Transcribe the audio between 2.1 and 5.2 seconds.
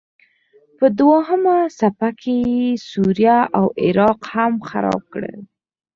کې یې سوریه او عراق هم خراب